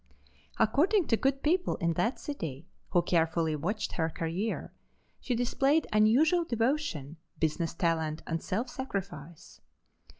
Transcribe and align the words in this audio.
According 0.57 1.05
to 1.09 1.15
good 1.15 1.43
people 1.43 1.75
in 1.75 1.93
that 1.93 2.17
city 2.19 2.65
who 2.89 3.03
carefully 3.03 3.55
watched 3.55 3.91
her 3.91 4.09
career, 4.09 4.73
she 5.19 5.35
displayed 5.35 5.85
unusual 5.93 6.43
devotion, 6.43 7.17
business 7.39 7.75
talent 7.75 8.23
and 8.25 8.41
self 8.41 8.67
sacrifice. 8.67 9.61